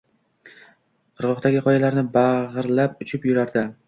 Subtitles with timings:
[1.19, 3.65] qirg‘oqdagi qoyalarni bag‘irlab uchib yurardi.